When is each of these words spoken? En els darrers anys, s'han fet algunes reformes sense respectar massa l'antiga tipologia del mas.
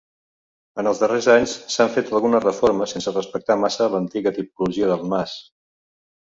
En 0.83 0.87
els 0.91 1.01
darrers 1.01 1.27
anys, 1.33 1.53
s'han 1.73 1.91
fet 1.97 2.09
algunes 2.19 2.41
reformes 2.45 2.95
sense 2.97 3.13
respectar 3.19 3.59
massa 3.65 3.91
l'antiga 3.97 4.35
tipologia 4.39 4.91
del 4.95 5.07
mas. 5.15 5.37